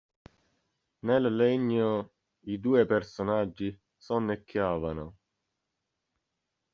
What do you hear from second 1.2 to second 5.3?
legno i due personaggi sonnecchiavano.